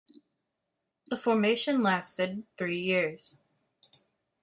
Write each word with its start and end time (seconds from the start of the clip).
The 1.09 1.15
formation 1.15 1.83
lasted 1.83 2.43
three 2.57 2.81
years. 2.81 3.37